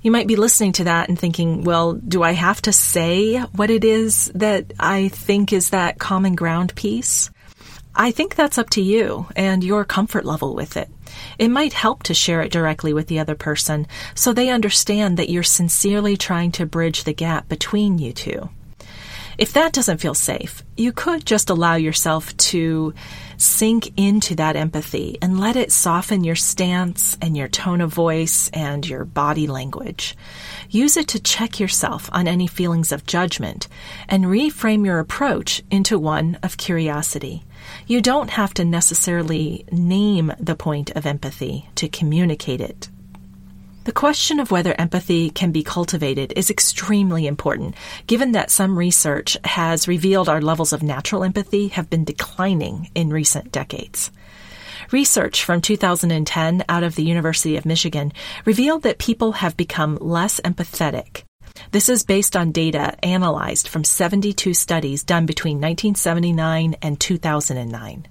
You 0.00 0.10
might 0.10 0.28
be 0.28 0.36
listening 0.36 0.72
to 0.72 0.84
that 0.84 1.08
and 1.08 1.18
thinking, 1.18 1.64
well, 1.64 1.94
do 1.94 2.22
I 2.22 2.32
have 2.32 2.60
to 2.62 2.72
say 2.72 3.38
what 3.38 3.70
it 3.70 3.84
is 3.84 4.30
that 4.34 4.72
I 4.78 5.08
think 5.08 5.52
is 5.52 5.70
that 5.70 5.98
common 5.98 6.34
ground 6.34 6.74
piece? 6.74 7.30
I 7.94 8.10
think 8.10 8.34
that's 8.34 8.58
up 8.58 8.70
to 8.70 8.82
you 8.82 9.26
and 9.34 9.64
your 9.64 9.84
comfort 9.84 10.24
level 10.24 10.54
with 10.54 10.76
it. 10.76 10.88
It 11.38 11.48
might 11.48 11.72
help 11.72 12.02
to 12.04 12.14
share 12.14 12.40
it 12.42 12.52
directly 12.52 12.92
with 12.92 13.08
the 13.08 13.18
other 13.18 13.34
person 13.34 13.86
so 14.14 14.32
they 14.32 14.48
understand 14.48 15.16
that 15.16 15.30
you're 15.30 15.42
sincerely 15.42 16.16
trying 16.16 16.52
to 16.52 16.66
bridge 16.66 17.04
the 17.04 17.14
gap 17.14 17.48
between 17.48 17.98
you 17.98 18.12
two. 18.12 18.48
If 19.36 19.52
that 19.54 19.72
doesn't 19.72 19.98
feel 19.98 20.14
safe, 20.14 20.62
you 20.76 20.92
could 20.92 21.26
just 21.26 21.50
allow 21.50 21.74
yourself 21.74 22.36
to 22.36 22.94
sink 23.36 23.92
into 23.96 24.36
that 24.36 24.54
empathy 24.54 25.18
and 25.20 25.40
let 25.40 25.56
it 25.56 25.72
soften 25.72 26.22
your 26.22 26.36
stance 26.36 27.16
and 27.20 27.36
your 27.36 27.48
tone 27.48 27.80
of 27.80 27.92
voice 27.92 28.48
and 28.52 28.86
your 28.88 29.04
body 29.04 29.48
language. 29.48 30.16
Use 30.70 30.96
it 30.96 31.08
to 31.08 31.20
check 31.20 31.58
yourself 31.58 32.08
on 32.12 32.28
any 32.28 32.46
feelings 32.46 32.92
of 32.92 33.06
judgment 33.06 33.66
and 34.08 34.24
reframe 34.24 34.86
your 34.86 35.00
approach 35.00 35.62
into 35.68 35.98
one 35.98 36.38
of 36.42 36.56
curiosity. 36.56 37.42
You 37.86 38.00
don't 38.00 38.30
have 38.30 38.54
to 38.54 38.64
necessarily 38.64 39.64
name 39.70 40.32
the 40.38 40.54
point 40.54 40.90
of 40.90 41.06
empathy 41.06 41.68
to 41.76 41.88
communicate 41.88 42.60
it. 42.60 42.88
The 43.84 43.92
question 43.92 44.40
of 44.40 44.50
whether 44.50 44.74
empathy 44.80 45.28
can 45.28 45.52
be 45.52 45.62
cultivated 45.62 46.32
is 46.36 46.48
extremely 46.48 47.26
important, 47.26 47.74
given 48.06 48.32
that 48.32 48.50
some 48.50 48.78
research 48.78 49.36
has 49.44 49.86
revealed 49.86 50.28
our 50.28 50.40
levels 50.40 50.72
of 50.72 50.82
natural 50.82 51.22
empathy 51.22 51.68
have 51.68 51.90
been 51.90 52.04
declining 52.04 52.88
in 52.94 53.10
recent 53.10 53.52
decades. 53.52 54.10
Research 54.90 55.44
from 55.44 55.60
2010 55.60 56.64
out 56.66 56.82
of 56.82 56.94
the 56.94 57.04
University 57.04 57.58
of 57.58 57.66
Michigan 57.66 58.12
revealed 58.46 58.84
that 58.84 58.98
people 58.98 59.32
have 59.32 59.56
become 59.56 59.98
less 60.00 60.40
empathetic 60.40 61.23
this 61.70 61.88
is 61.88 62.02
based 62.02 62.36
on 62.36 62.52
data 62.52 62.96
analyzed 63.04 63.68
from 63.68 63.84
72 63.84 64.54
studies 64.54 65.04
done 65.04 65.26
between 65.26 65.58
1979 65.58 66.76
and 66.82 66.98
2009. 66.98 68.06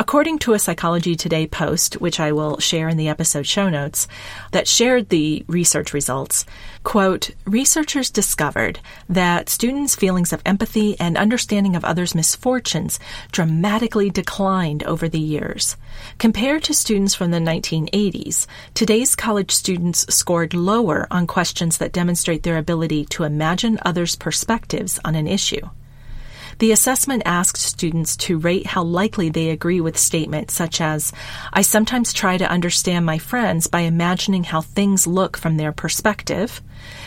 According 0.00 0.38
to 0.38 0.54
a 0.54 0.58
Psychology 0.58 1.14
Today 1.14 1.46
post, 1.46 2.00
which 2.00 2.20
I 2.20 2.32
will 2.32 2.58
share 2.58 2.88
in 2.88 2.96
the 2.96 3.08
episode 3.08 3.46
show 3.46 3.68
notes, 3.68 4.08
that 4.50 4.66
shared 4.66 5.10
the 5.10 5.44
research 5.46 5.92
results, 5.92 6.46
quote, 6.84 7.32
researchers 7.44 8.08
discovered 8.08 8.80
that 9.10 9.50
students' 9.50 9.94
feelings 9.94 10.32
of 10.32 10.40
empathy 10.46 10.98
and 10.98 11.18
understanding 11.18 11.76
of 11.76 11.84
others' 11.84 12.14
misfortunes 12.14 12.98
dramatically 13.30 14.08
declined 14.08 14.84
over 14.84 15.06
the 15.06 15.20
years. 15.20 15.76
Compared 16.16 16.64
to 16.64 16.72
students 16.72 17.14
from 17.14 17.30
the 17.30 17.36
1980s, 17.36 18.46
today's 18.72 19.14
college 19.14 19.50
students 19.50 20.06
scored 20.08 20.54
lower 20.54 21.08
on 21.10 21.26
questions 21.26 21.76
that 21.76 21.92
demonstrate 21.92 22.42
their 22.42 22.56
ability 22.56 23.04
to 23.04 23.24
imagine 23.24 23.78
others' 23.82 24.16
perspectives 24.16 24.98
on 25.04 25.14
an 25.14 25.26
issue. 25.26 25.68
The 26.60 26.72
assessment 26.72 27.22
asked 27.24 27.56
students 27.56 28.18
to 28.18 28.38
rate 28.38 28.66
how 28.66 28.82
likely 28.82 29.30
they 29.30 29.48
agree 29.48 29.80
with 29.80 29.96
statements 29.96 30.52
such 30.52 30.82
as, 30.82 31.10
I 31.54 31.62
sometimes 31.62 32.12
try 32.12 32.36
to 32.36 32.50
understand 32.50 33.06
my 33.06 33.16
friends 33.16 33.66
by 33.66 33.80
imagining 33.80 34.44
how 34.44 34.60
things 34.60 35.06
look 35.06 35.38
from 35.38 35.56
their 35.56 35.72
perspective, 35.72 36.60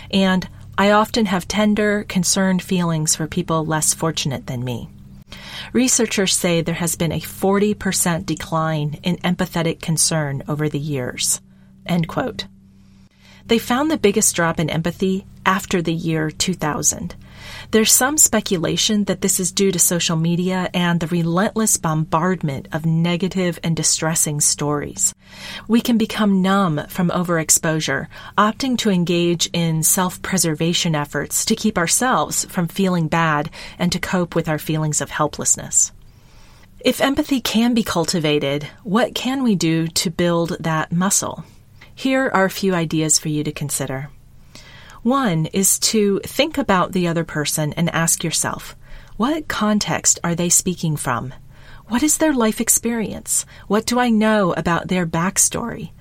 and 0.10 0.48
I 0.76 0.90
often 0.90 1.28
have 1.28 1.48
tender, 1.48 2.04
concerned 2.06 2.64
feelings 2.64 3.16
for 3.16 3.28
people 3.28 3.64
less 3.64 3.94
fortunate 3.94 4.48
than 4.48 4.64
me. 4.64 4.90
Researchers 5.72 6.34
say 6.36 6.62
there 6.62 6.74
has 6.74 6.96
been 6.96 7.12
a 7.12 7.20
40% 7.20 8.26
decline 8.26 9.00
in 9.04 9.18
empathetic 9.18 9.82
concern 9.82 10.42
over 10.48 10.68
the 10.68 10.80
years. 10.80 11.42
End 11.86 12.08
quote. 12.08 12.48
They 13.46 13.60
found 13.60 13.92
the 13.92 13.98
biggest 13.98 14.36
drop 14.36 14.60
in 14.60 14.72
empathy 14.72 15.28
after 15.46 15.80
the 15.80 15.94
year 15.94 16.32
2000. 16.32 17.16
There's 17.74 17.92
some 17.92 18.20
speculation 18.20 19.06
that 19.06 19.22
this 19.22 19.40
is 19.40 19.52
due 19.52 19.72
to 19.72 19.80
social 19.80 20.16
media 20.16 20.70
and 20.76 21.00
the 21.00 21.08
relentless 21.08 21.78
bombardment 21.78 22.68
of 22.72 22.86
negative 22.86 23.58
and 23.64 23.76
distressing 23.76 24.42
stories. 24.42 25.16
We 25.68 25.82
can 25.82 25.98
become 25.98 26.44
numb 26.44 26.86
from 26.88 27.10
overexposure, 27.10 28.10
opting 28.38 28.78
to 28.78 28.92
engage 28.92 29.50
in 29.54 29.82
self-preservation 29.82 30.94
efforts 30.94 31.46
to 31.46 31.56
keep 31.56 31.80
ourselves 31.80 32.46
from 32.46 32.68
feeling 32.68 33.08
bad 33.08 33.50
and 33.80 33.92
to 33.92 34.00
cope 34.00 34.36
with 34.36 34.48
our 34.48 34.60
feelings 34.60 35.02
of 35.02 35.10
helplessness. 35.10 35.92
If 36.80 37.02
empathy 37.02 37.42
can 37.42 37.74
be 37.74 37.82
cultivated, 37.82 38.68
what 38.84 39.16
can 39.16 39.42
we 39.42 39.56
do 39.56 39.88
to 39.88 40.12
build 40.12 40.58
that 40.60 40.92
muscle? 40.92 41.44
Here 41.96 42.30
are 42.36 42.46
a 42.46 42.52
few 42.52 42.76
ideas 42.76 43.18
for 43.18 43.30
you 43.30 43.44
to 43.44 43.52
consider. 43.52 44.12
One 45.04 45.48
is 45.48 45.80
to 45.80 46.20
think 46.20 46.58
about 46.58 46.94
the 46.94 47.10
other 47.10 47.26
person 47.26 47.74
and 47.74 47.90
ask 47.90 48.24
yourself, 48.24 48.74
what 49.18 49.50
context 49.50 50.18
are 50.24 50.34
they 50.34 50.48
speaking 50.48 50.96
from? 50.96 51.34
What 51.88 52.04
is 52.04 52.18
their 52.18 52.32
life 52.32 52.62
experience? 52.62 53.46
What 53.68 53.86
do 53.86 54.00
I 54.00 54.10
know 54.10 54.54
about 54.54 54.88
their 54.88 55.06
backstory? 55.06 55.92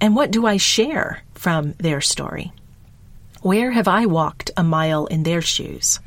And 0.00 0.14
what 0.14 0.30
do 0.30 0.46
I 0.46 0.58
share 0.58 1.24
from 1.34 1.72
their 1.72 2.00
story? 2.00 2.52
Where 3.42 3.72
have 3.72 3.88
I 3.88 4.06
walked 4.06 4.52
a 4.56 4.62
mile 4.62 5.06
in 5.06 5.24
their 5.24 5.42
shoes? 5.42 5.98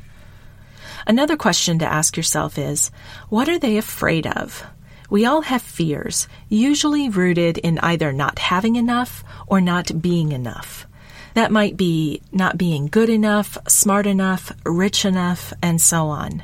Another 1.06 1.36
question 1.36 1.78
to 1.80 1.92
ask 1.92 2.16
yourself 2.16 2.56
is, 2.56 2.90
what 3.28 3.50
are 3.50 3.58
they 3.58 3.76
afraid 3.76 4.26
of? 4.26 4.64
We 5.10 5.26
all 5.26 5.42
have 5.42 5.60
fears, 5.60 6.26
usually 6.48 7.10
rooted 7.10 7.58
in 7.58 7.78
either 7.80 8.12
not 8.12 8.38
having 8.38 8.76
enough 8.76 9.24
or 9.46 9.60
not 9.60 10.00
being 10.00 10.32
enough. 10.32 10.86
That 11.34 11.52
might 11.52 11.76
be 11.76 12.22
not 12.32 12.58
being 12.58 12.86
good 12.86 13.08
enough, 13.08 13.56
smart 13.68 14.06
enough, 14.06 14.52
rich 14.64 15.04
enough, 15.04 15.52
and 15.62 15.80
so 15.80 16.06
on. 16.06 16.42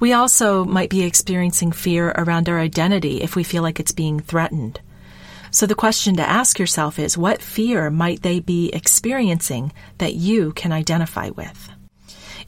We 0.00 0.12
also 0.12 0.64
might 0.64 0.90
be 0.90 1.02
experiencing 1.02 1.72
fear 1.72 2.10
around 2.16 2.48
our 2.48 2.58
identity 2.58 3.20
if 3.20 3.34
we 3.34 3.42
feel 3.42 3.62
like 3.62 3.80
it's 3.80 3.92
being 3.92 4.20
threatened. 4.20 4.80
So 5.50 5.66
the 5.66 5.74
question 5.74 6.16
to 6.16 6.28
ask 6.28 6.58
yourself 6.58 6.98
is 6.98 7.18
what 7.18 7.42
fear 7.42 7.90
might 7.90 8.22
they 8.22 8.38
be 8.40 8.70
experiencing 8.72 9.72
that 9.98 10.14
you 10.14 10.52
can 10.52 10.72
identify 10.72 11.30
with? 11.30 11.70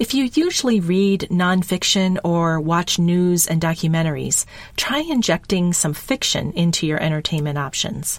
If 0.00 0.14
you 0.14 0.30
usually 0.32 0.80
read 0.80 1.28
nonfiction 1.30 2.18
or 2.24 2.58
watch 2.58 2.98
news 2.98 3.46
and 3.46 3.60
documentaries, 3.60 4.46
try 4.74 5.00
injecting 5.00 5.74
some 5.74 5.92
fiction 5.92 6.52
into 6.52 6.86
your 6.86 6.98
entertainment 7.02 7.58
options. 7.58 8.18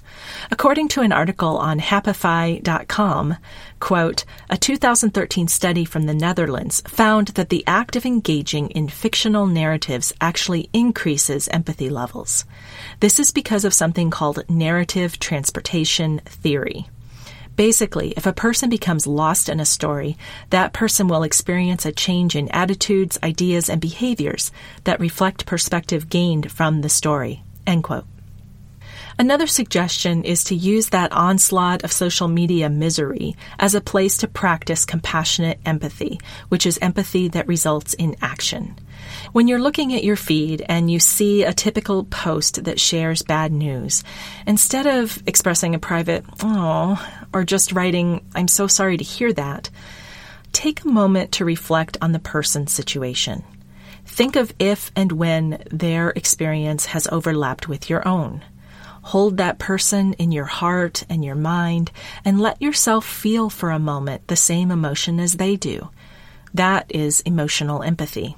According 0.52 0.90
to 0.90 1.02
an 1.02 1.12
article 1.12 1.58
on 1.58 1.80
Happify.com, 1.80 3.36
quote, 3.80 4.26
a 4.48 4.58
2013 4.58 5.48
study 5.48 5.84
from 5.84 6.06
the 6.06 6.14
Netherlands 6.14 6.84
found 6.86 7.30
that 7.30 7.50
the 7.50 7.64
act 7.66 7.96
of 7.96 8.06
engaging 8.06 8.70
in 8.70 8.88
fictional 8.88 9.48
narratives 9.48 10.14
actually 10.22 10.70
increases 10.74 11.48
empathy 11.48 11.90
levels. 11.90 12.46
This 13.00 13.20
is 13.20 13.32
because 13.32 13.66
of 13.66 13.74
something 13.74 14.12
called 14.12 14.48
narrative 14.48 15.18
transportation 15.18 16.20
theory. 16.26 16.86
Basically, 17.55 18.13
if 18.17 18.25
a 18.25 18.34
person 18.34 18.70
becomes 18.70 19.05
lost 19.05 19.50
in 19.50 19.60
a 19.60 19.65
story, 19.65 20.17
that 20.50 20.74
person 20.74 21.08
will 21.08 21.24
experience 21.24 21.86
a 21.86 21.91
change 21.91 22.36
in 22.36 22.50
attitudes, 22.50 23.20
ideas, 23.22 23.70
and 23.70 23.81
behaviors 23.81 24.51
that 24.84 25.00
reflect 25.00 25.46
perspective 25.46 26.10
gained 26.10 26.51
from 26.51 26.81
the 26.81 26.89
story. 26.89 27.43
End 27.67 27.84
quote. 27.84 28.05
Another 29.20 29.48
suggestion 29.48 30.24
is 30.24 30.44
to 30.46 30.56
use 30.56 30.89
that 30.89 31.12
onslaught 31.12 31.84
of 31.84 31.91
social 31.91 32.27
media 32.27 32.70
misery 32.70 33.36
as 33.60 33.75
a 33.75 33.82
place 33.82 34.18
to 34.18 34.27
practice 34.27 34.86
compassionate 34.86 35.60
empathy, 35.65 36.20
which 36.50 36.65
is 36.65 36.80
empathy 36.82 37.27
that 37.30 37.48
results 37.48 37.94
in 37.94 38.15
action. 38.22 38.75
When 39.32 39.48
you're 39.48 39.60
looking 39.60 39.94
at 39.94 40.03
your 40.03 40.15
feed 40.15 40.63
and 40.68 40.89
you 40.89 41.00
see 41.00 41.44
a 41.44 41.53
typical 41.53 42.03
post 42.06 42.63
that 42.63 42.80
shares 42.80 43.22
bad 43.22 43.51
news, 43.51 44.03
instead 44.46 44.88
of 44.88 45.22
expressing 45.27 45.75
a 45.75 45.80
private, 45.80 46.24
oh, 46.44 47.03
or 47.34 47.44
just 47.44 47.72
writing, 47.72 48.25
I'm 48.36 48.48
so 48.48 48.68
sorry 48.68 48.98
to 48.98 49.03
hear 49.03 49.34
that, 49.34 49.70
take 50.51 50.84
a 50.84 50.88
moment 50.88 51.34
to 51.34 51.46
reflect 51.46 51.98
on 52.01 52.12
the 52.12 52.20
person's 52.20 52.72
situation. 52.72 53.44
Think 54.06 54.36
of 54.36 54.53
if 54.60 54.91
and 54.96 55.12
when 55.12 55.63
their 55.72 56.10
experience 56.10 56.88
has 56.88 57.08
overlapped 57.08 57.68
with 57.68 57.89
your 57.89 58.06
own. 58.08 58.44
Hold 59.03 59.38
that 59.38 59.60
person 59.60 60.13
in 60.13 60.31
your 60.31 60.46
heart 60.46 61.03
and 61.10 61.25
your 61.25 61.36
mind 61.36 61.91
and 62.24 62.39
let 62.39 62.62
yourself 62.62 63.05
feel 63.05 63.50
for 63.50 63.72
a 63.72 63.79
moment 63.79 64.27
the 64.27 64.36
same 64.36 64.72
emotion 64.72 65.20
as 65.20 65.38
they 65.38 65.55
do. 65.55 65.89
That 66.53 66.86
is 66.89 67.22
emotional 67.22 67.81
empathy. 67.81 68.36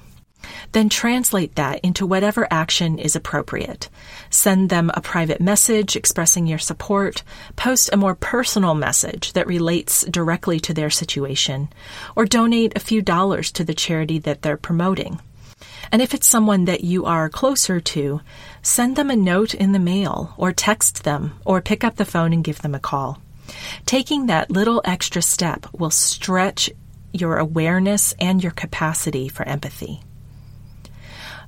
Then 0.72 0.88
translate 0.88 1.54
that 1.54 1.80
into 1.80 2.06
whatever 2.06 2.46
action 2.50 2.98
is 2.98 3.16
appropriate. 3.16 3.88
Send 4.30 4.68
them 4.68 4.90
a 4.94 5.00
private 5.00 5.40
message 5.40 5.96
expressing 5.96 6.46
your 6.46 6.58
support, 6.58 7.22
post 7.56 7.90
a 7.92 7.96
more 7.96 8.14
personal 8.14 8.74
message 8.74 9.32
that 9.32 9.46
relates 9.46 10.04
directly 10.04 10.60
to 10.60 10.74
their 10.74 10.90
situation, 10.90 11.68
or 12.14 12.24
donate 12.24 12.76
a 12.76 12.80
few 12.80 13.00
dollars 13.02 13.50
to 13.52 13.64
the 13.64 13.74
charity 13.74 14.18
that 14.18 14.42
they're 14.42 14.56
promoting. 14.56 15.20
And 15.92 16.02
if 16.02 16.14
it's 16.14 16.26
someone 16.26 16.64
that 16.66 16.84
you 16.84 17.04
are 17.04 17.28
closer 17.28 17.80
to, 17.80 18.20
send 18.62 18.96
them 18.96 19.10
a 19.10 19.16
note 19.16 19.54
in 19.54 19.72
the 19.72 19.78
mail, 19.78 20.34
or 20.36 20.52
text 20.52 21.04
them, 21.04 21.34
or 21.44 21.60
pick 21.60 21.84
up 21.84 21.96
the 21.96 22.04
phone 22.04 22.32
and 22.32 22.44
give 22.44 22.62
them 22.62 22.74
a 22.74 22.80
call. 22.80 23.20
Taking 23.86 24.26
that 24.26 24.50
little 24.50 24.82
extra 24.84 25.22
step 25.22 25.66
will 25.72 25.90
stretch 25.90 26.70
your 27.12 27.38
awareness 27.38 28.14
and 28.18 28.42
your 28.42 28.52
capacity 28.52 29.28
for 29.28 29.46
empathy. 29.46 30.02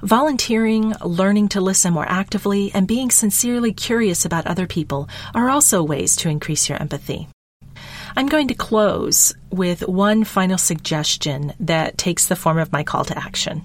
Volunteering, 0.03 0.95
learning 1.03 1.49
to 1.49 1.61
listen 1.61 1.95
more 1.95 2.07
actively, 2.09 2.71
and 2.75 2.87
being 2.87 3.11
sincerely 3.11 3.73
curious 3.73 4.25
about 4.25 4.47
other 4.47 4.67
people 4.67 5.09
are 5.35 5.49
also 5.49 5.83
ways 5.83 6.17
to 6.17 6.29
increase 6.29 6.69
your 6.69 6.81
empathy. 6.81 7.29
I'm 8.19 8.29
going 8.29 8.49
to 8.49 8.55
close 8.55 9.35
with 9.51 9.87
one 9.87 10.25
final 10.25 10.57
suggestion 10.57 11.53
that 11.61 11.99
takes 11.99 12.29
the 12.29 12.37
form 12.37 12.57
of 12.57 12.73
my 12.73 12.83
call 12.83 13.05
to 13.05 13.19
action. 13.19 13.63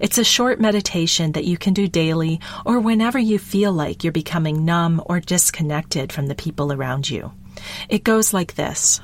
It's 0.00 0.18
a 0.18 0.24
short 0.24 0.60
meditation 0.60 1.30
that 1.32 1.44
you 1.44 1.56
can 1.56 1.74
do 1.74 1.86
daily 1.86 2.40
or 2.66 2.80
whenever 2.80 3.20
you 3.20 3.38
feel 3.38 3.72
like 3.72 4.02
you're 4.02 4.12
becoming 4.12 4.64
numb 4.64 5.00
or 5.06 5.20
disconnected 5.20 6.12
from 6.12 6.26
the 6.26 6.34
people 6.34 6.72
around 6.72 7.08
you. 7.08 7.32
It 7.88 8.02
goes 8.02 8.34
like 8.34 8.56
this 8.56 9.00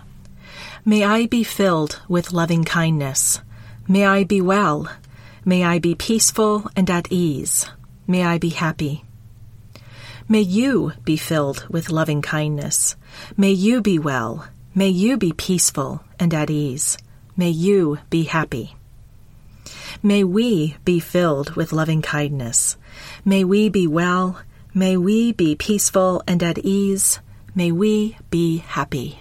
May 0.85 1.05
I 1.05 1.27
be 1.27 1.45
filled 1.45 2.03
with 2.09 2.33
loving 2.33 2.65
kindness. 2.65 3.41
May 3.87 4.05
I 4.05 4.25
be 4.25 4.41
well. 4.41 4.91
May 5.45 5.63
I 5.63 5.79
be 5.79 5.95
peaceful 5.95 6.69
and 6.75 6.91
at 6.91 7.13
ease. 7.13 7.65
May 8.09 8.25
I 8.25 8.39
be 8.39 8.49
happy. 8.49 9.05
May 10.29 10.41
you 10.41 10.95
be 11.05 11.17
filled 11.17 11.65
with 11.69 11.91
loving 11.91 12.23
kindness. 12.23 12.97
May 13.37 13.53
you 13.53 13.81
be 13.81 13.97
well. 13.97 14.49
May 14.73 14.89
you 14.89 15.17
be 15.17 15.33
peaceful 15.33 16.05
and 16.21 16.33
at 16.33 16.49
ease. 16.49 16.97
May 17.37 17.51
you 17.51 17.99
be 18.09 18.23
happy. 18.23 18.77
May 20.01 20.23
we 20.23 20.77
be 20.85 21.01
filled 21.01 21.57
with 21.57 21.73
loving 21.73 22.03
kindness. 22.03 22.77
May 23.25 23.43
we 23.43 23.69
be 23.69 23.89
well. 23.89 24.41
May 24.73 24.97
we 24.97 25.33
be 25.33 25.57
peaceful 25.57 26.23
and 26.29 26.41
at 26.45 26.59
ease. 26.59 27.19
May 27.53 27.73
we 27.73 28.17
be 28.31 28.59
happy. 28.59 29.19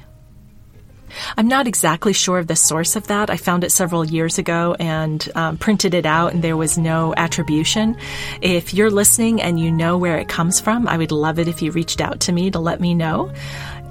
I'm 1.38 1.48
not 1.48 1.68
exactly 1.68 2.13
sure 2.13 2.38
of 2.38 2.48
the 2.48 2.56
source 2.56 2.96
of 2.96 3.07
that. 3.07 3.29
I 3.29 3.38
found 3.38 3.64
it 3.64 3.72
several 3.72 4.05
years 4.05 4.38
ago 4.38 4.75
and 4.79 5.27
um, 5.35 5.57
printed 5.57 5.94
it 5.94 6.05
out, 6.05 6.33
and 6.33 6.44
there 6.44 6.57
was 6.57 6.77
no 6.77 7.14
attribution. 7.18 7.98
If 8.42 8.74
you're 8.74 8.92
listening 8.92 9.42
and 9.42 9.59
you 9.59 9.72
know 9.72 9.98
where 9.98 10.18
it 10.18 10.29
comes 10.29 10.59
from, 10.59 10.88
I 10.88 10.98
would 10.98 11.12
love 11.12 11.40
it 11.40 11.48
if 11.48 11.62
you 11.62 11.72
reached 11.72 12.01
out 12.01 12.20
to 12.22 12.31
me 12.31 12.51
to 12.51 12.59
let 12.59 12.79
me 12.79 12.94
know. 12.94 13.31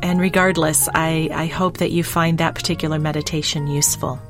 And 0.02 0.20
regardless, 0.20 0.88
I, 0.94 1.30
I 1.32 1.46
hope 1.46 1.78
that 1.78 1.90
you 1.90 2.04
find 2.04 2.38
that 2.38 2.54
particular 2.54 2.98
meditation 2.98 3.66
useful. 3.66 4.20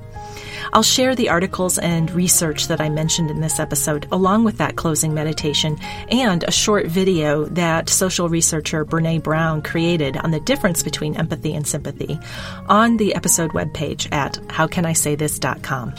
I'll 0.72 0.82
share 0.82 1.14
the 1.14 1.30
articles 1.30 1.78
and 1.78 2.10
research 2.10 2.68
that 2.68 2.80
I 2.80 2.88
mentioned 2.88 3.30
in 3.30 3.40
this 3.40 3.58
episode, 3.58 4.06
along 4.12 4.44
with 4.44 4.58
that 4.58 4.76
closing 4.76 5.14
meditation 5.14 5.78
and 6.10 6.44
a 6.44 6.50
short 6.50 6.86
video 6.86 7.44
that 7.46 7.88
social 7.88 8.28
researcher 8.28 8.84
Brene 8.84 9.22
Brown 9.22 9.62
created 9.62 10.16
on 10.16 10.30
the 10.30 10.40
difference 10.40 10.82
between 10.82 11.16
empathy 11.16 11.54
and 11.54 11.66
sympathy 11.66 12.18
on 12.68 12.96
the 12.96 13.14
episode 13.14 13.52
webpage 13.52 14.12
at 14.12 14.34
howcanisaythis.com. 14.48 15.94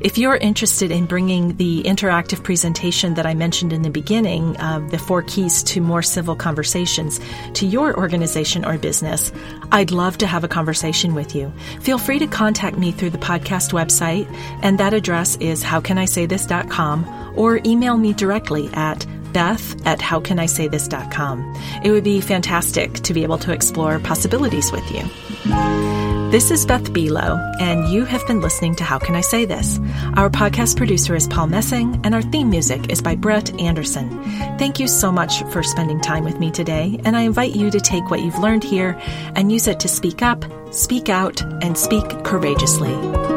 If 0.00 0.18
you're 0.18 0.36
interested 0.36 0.90
in 0.90 1.06
bringing 1.06 1.56
the 1.56 1.82
interactive 1.84 2.42
presentation 2.44 3.14
that 3.14 3.24
I 3.24 3.32
mentioned 3.32 3.72
in 3.72 3.80
the 3.80 3.90
beginning, 3.90 4.56
of 4.58 4.90
the 4.90 4.98
four 4.98 5.22
keys 5.22 5.62
to 5.64 5.80
more 5.80 6.02
civil 6.02 6.36
conversations, 6.36 7.18
to 7.54 7.66
your 7.66 7.96
organization 7.96 8.64
or 8.64 8.76
business, 8.76 9.32
I'd 9.72 9.90
love 9.90 10.18
to 10.18 10.26
have 10.26 10.44
a 10.44 10.48
conversation 10.48 11.14
with 11.14 11.34
you. 11.34 11.50
Feel 11.80 11.98
free 11.98 12.18
to 12.18 12.26
contact 12.26 12.76
me 12.76 12.92
through 12.92 13.10
the 13.10 13.18
podcast 13.18 13.72
website, 13.72 14.26
and 14.62 14.78
that 14.78 14.92
address 14.92 15.36
is 15.36 15.64
howcanisaythis.com, 15.64 17.34
or 17.34 17.60
email 17.64 17.96
me 17.96 18.12
directly 18.12 18.68
at 18.74 19.06
beth 19.32 19.86
at 19.86 19.98
howcanisaythis.com. 19.98 21.54
It 21.84 21.90
would 21.90 22.04
be 22.04 22.20
fantastic 22.20 22.94
to 22.94 23.14
be 23.14 23.22
able 23.22 23.38
to 23.38 23.52
explore 23.52 23.98
possibilities 23.98 24.70
with 24.72 24.90
you. 24.90 25.95
This 26.30 26.50
is 26.50 26.66
Beth 26.66 26.92
Buelow, 26.92 27.40
and 27.60 27.88
you 27.88 28.04
have 28.04 28.26
been 28.26 28.40
listening 28.40 28.74
to 28.76 28.84
How 28.84 28.98
Can 28.98 29.14
I 29.14 29.20
Say 29.20 29.44
This? 29.44 29.78
Our 30.14 30.28
podcast 30.28 30.76
producer 30.76 31.14
is 31.14 31.28
Paul 31.28 31.46
Messing, 31.46 32.00
and 32.02 32.16
our 32.16 32.20
theme 32.20 32.50
music 32.50 32.90
is 32.90 33.00
by 33.00 33.14
Brett 33.14 33.58
Anderson. 33.60 34.10
Thank 34.58 34.80
you 34.80 34.88
so 34.88 35.12
much 35.12 35.44
for 35.52 35.62
spending 35.62 36.00
time 36.00 36.24
with 36.24 36.40
me 36.40 36.50
today, 36.50 37.00
and 37.04 37.16
I 37.16 37.22
invite 37.22 37.54
you 37.54 37.70
to 37.70 37.78
take 37.78 38.10
what 38.10 38.22
you've 38.22 38.40
learned 38.40 38.64
here 38.64 39.00
and 39.36 39.52
use 39.52 39.68
it 39.68 39.78
to 39.80 39.88
speak 39.88 40.20
up, 40.20 40.44
speak 40.74 41.08
out, 41.08 41.40
and 41.62 41.78
speak 41.78 42.04
courageously. 42.24 43.35